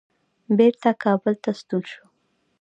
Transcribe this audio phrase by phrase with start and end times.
[0.57, 2.05] بیرته کابل ته ستون شو.